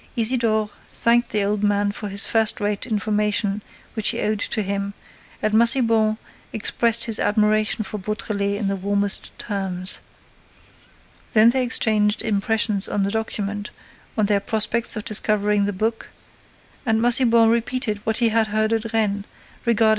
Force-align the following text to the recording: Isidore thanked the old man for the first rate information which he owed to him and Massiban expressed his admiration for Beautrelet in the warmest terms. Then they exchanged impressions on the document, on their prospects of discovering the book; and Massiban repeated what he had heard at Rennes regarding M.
Isidore 0.15 0.71
thanked 0.91 1.29
the 1.29 1.43
old 1.43 1.61
man 1.61 1.91
for 1.91 2.09
the 2.09 2.17
first 2.17 2.59
rate 2.59 2.87
information 2.87 3.61
which 3.93 4.09
he 4.09 4.19
owed 4.21 4.39
to 4.39 4.63
him 4.63 4.95
and 5.43 5.53
Massiban 5.53 6.17
expressed 6.51 7.03
his 7.05 7.19
admiration 7.19 7.83
for 7.83 7.99
Beautrelet 7.99 8.57
in 8.57 8.67
the 8.67 8.75
warmest 8.75 9.31
terms. 9.37 10.01
Then 11.33 11.51
they 11.51 11.61
exchanged 11.61 12.23
impressions 12.23 12.87
on 12.87 13.03
the 13.03 13.11
document, 13.11 13.69
on 14.17 14.25
their 14.25 14.39
prospects 14.39 14.95
of 14.95 15.05
discovering 15.05 15.65
the 15.65 15.71
book; 15.71 16.09
and 16.83 16.99
Massiban 16.99 17.51
repeated 17.51 17.99
what 18.03 18.17
he 18.17 18.29
had 18.29 18.47
heard 18.47 18.73
at 18.73 18.91
Rennes 18.91 19.25
regarding 19.67 19.89
M. 19.89 19.89